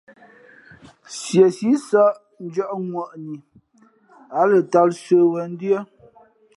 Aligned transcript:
Nsiesi 1.07 1.69
sαʼ 1.87 2.13
ndʉ̄ᾱŋwαni 2.45 3.35
ǎ 4.39 4.41
lαtāl 4.51 4.89
sə̌wen 5.03 5.49
ndʉ́ά. 5.55 5.79